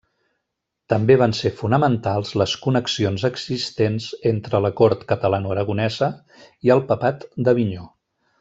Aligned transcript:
També 0.93 1.17
van 1.21 1.35
ser 1.39 1.51
fonamentals 1.59 2.31
les 2.43 2.55
connexions 2.63 3.27
existents 3.31 4.09
entre 4.33 4.63
la 4.67 4.73
cort 4.83 5.07
catalanoaragonesa 5.15 6.11
i 6.69 6.75
el 6.79 6.87
papat 6.95 7.29
d’Avinyó. 7.47 7.89